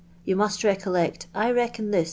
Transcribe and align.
You 0.25 0.35
must 0.35 0.63
recollect 0.63 1.27
1 1.33 1.53
reckon 1.53 1.93
ill! 1.93 1.99